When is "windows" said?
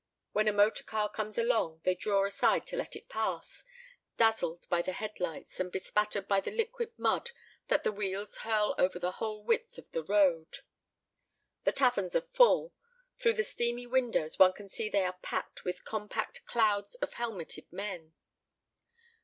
13.85-14.39